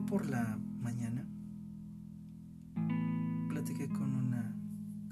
[0.00, 1.26] por la mañana
[3.48, 4.54] platiqué con una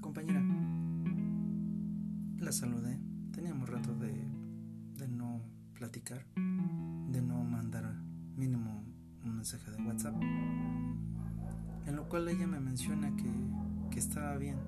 [0.01, 0.43] compañera.
[2.39, 3.01] La saludé.
[3.33, 4.13] Teníamos rato de,
[4.99, 5.41] de no
[5.75, 7.95] platicar, de no mandar
[8.37, 8.85] mínimo
[9.25, 10.21] un mensaje de WhatsApp.
[11.87, 13.31] En lo cual ella me menciona que,
[13.91, 14.59] que estaba bien,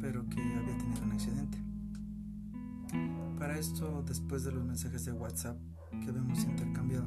[0.00, 1.58] pero que había tenido un accidente.
[3.38, 5.58] Para esto, después de los mensajes de WhatsApp
[6.02, 7.06] que habíamos intercambiado,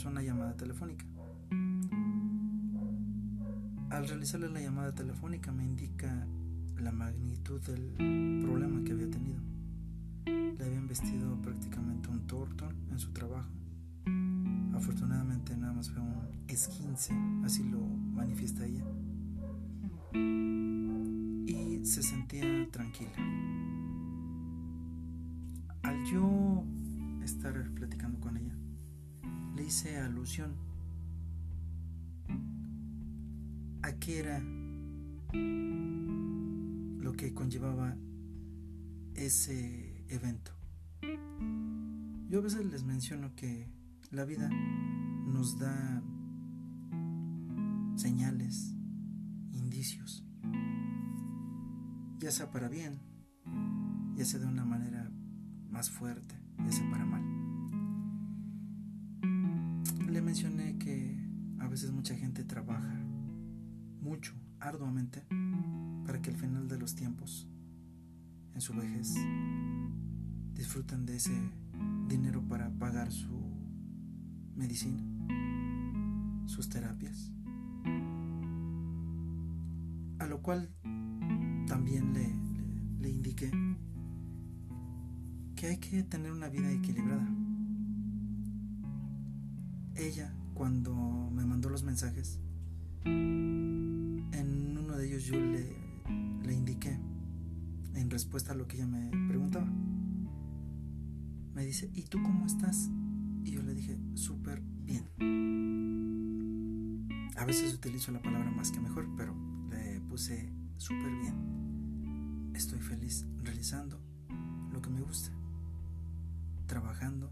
[0.00, 1.04] realizó una llamada telefónica.
[3.90, 6.26] Al realizarle la llamada telefónica me indica
[6.78, 9.40] la magnitud del problema que había tenido.
[10.26, 13.50] Le habían vestido prácticamente un tortón en su trabajo.
[14.74, 17.12] Afortunadamente nada más fue un esquince,
[17.44, 18.84] así lo manifiesta ella.
[21.46, 23.12] Y se sentía tranquila.
[25.82, 26.64] Al yo
[27.22, 28.54] estar platicando con ella,
[29.54, 30.54] le hice alusión
[33.82, 34.40] a qué era
[37.02, 37.96] lo que conllevaba
[39.14, 40.52] ese evento.
[42.28, 43.68] Yo a veces les menciono que
[44.10, 44.48] la vida
[45.26, 46.02] nos da
[47.96, 48.74] señales,
[49.52, 50.24] indicios,
[52.18, 53.00] ya sea para bien,
[54.14, 55.10] ya sea de una manera
[55.70, 57.29] más fuerte, ya sea para mal.
[60.30, 61.16] Mencioné que
[61.58, 62.94] a veces mucha gente trabaja
[64.00, 65.24] mucho, arduamente,
[66.06, 67.48] para que al final de los tiempos,
[68.54, 69.12] en su vejez,
[70.54, 71.36] disfruten de ese
[72.06, 73.40] dinero para pagar su
[74.54, 75.02] medicina,
[76.46, 77.32] sus terapias.
[80.20, 80.72] A lo cual
[81.66, 83.50] también le, le, le indiqué
[85.56, 87.49] que hay que tener una vida equilibrada.
[90.00, 90.94] Ella, cuando
[91.30, 92.38] me mandó los mensajes,
[93.04, 95.76] en uno de ellos yo le,
[96.42, 96.98] le indiqué,
[97.94, 99.66] en respuesta a lo que ella me preguntaba,
[101.54, 102.88] me dice, ¿y tú cómo estás?
[103.44, 105.04] Y yo le dije, súper bien.
[107.36, 109.36] A veces utilizo la palabra más que mejor, pero
[109.68, 112.52] le puse súper bien.
[112.54, 114.00] Estoy feliz realizando
[114.72, 115.30] lo que me gusta,
[116.66, 117.30] trabajando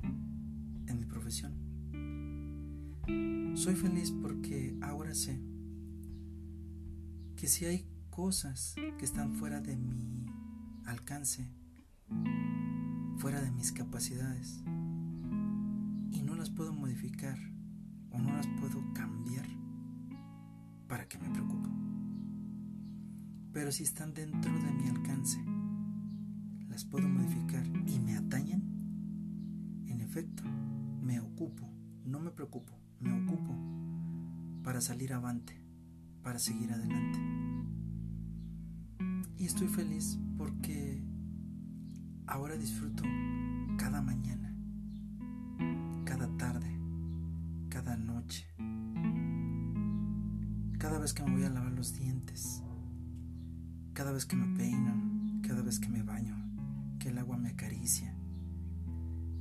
[0.87, 1.68] en mi profesión.
[3.59, 5.37] Soy feliz porque ahora sé
[7.35, 10.27] que si hay cosas que están fuera de mi
[10.85, 11.45] alcance,
[13.17, 14.63] fuera de mis capacidades,
[16.13, 17.37] y no las puedo modificar
[18.13, 19.49] o no las puedo cambiar,
[20.87, 21.69] ¿para qué me preocupo?
[23.53, 25.45] Pero si están dentro de mi alcance,
[26.69, 30.45] las puedo modificar y me atañen, en efecto,
[31.03, 31.69] me ocupo,
[32.05, 33.55] no me preocupo, me ocupo
[34.63, 35.61] para salir avante,
[36.23, 37.19] para seguir adelante.
[39.37, 41.03] Y estoy feliz porque
[42.27, 43.05] ahora disfruto
[43.77, 44.55] cada mañana,
[46.05, 46.79] cada tarde,
[47.69, 48.47] cada noche,
[50.79, 52.63] cada vez que me voy a lavar los dientes,
[53.93, 56.37] cada vez que me peino, cada vez que me baño,
[56.99, 58.15] que el agua me acaricia,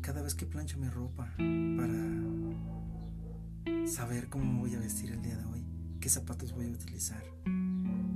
[0.02, 1.94] cada vez que plancho mi ropa para
[3.86, 5.66] saber cómo voy a vestir el día de hoy,
[6.00, 7.24] qué zapatos voy a utilizar,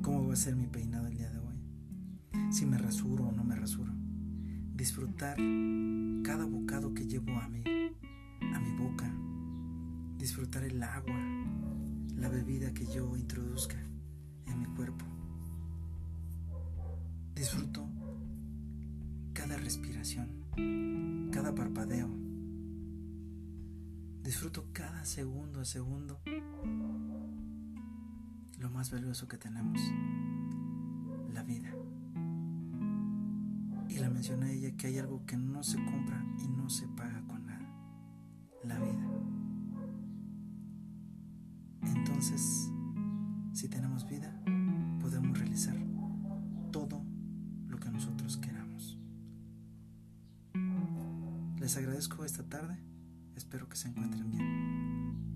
[0.01, 3.43] cómo va a ser mi peinado el día de hoy, si me rasuro o no
[3.43, 3.93] me rasuro.
[4.73, 5.37] Disfrutar
[6.23, 7.63] cada bocado que llevo a mi,
[8.53, 9.13] a mi boca,
[10.17, 11.19] disfrutar el agua,
[12.15, 13.77] la bebida que yo introduzca
[14.47, 15.05] en mi cuerpo.
[17.35, 17.87] Disfruto
[19.33, 22.30] cada respiración, cada parpadeo.
[24.23, 26.21] Disfruto cada segundo a segundo
[28.59, 29.81] lo más valioso que tenemos,
[31.33, 31.73] la vida.
[33.89, 37.21] Y mencioné a ella que hay algo que no se compra y no se paga
[37.25, 37.73] con nada,
[38.63, 39.09] la vida.
[41.81, 42.69] Entonces,
[43.51, 44.31] si tenemos vida,
[45.01, 45.75] podemos realizar
[46.71, 47.03] todo
[47.67, 48.99] lo que nosotros queramos.
[51.59, 52.77] Les agradezco esta tarde,
[53.35, 55.30] espero que se encuentren bien.